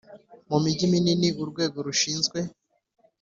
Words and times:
Mu 0.49 0.57
mijyi 0.63 0.85
minini 0.93 1.27
urwego 1.41 1.77
rushinzwe 1.87 2.39